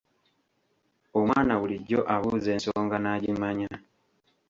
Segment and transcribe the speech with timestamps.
[1.17, 3.71] Omwana bulijjo abuuza ensonga n'agimanya.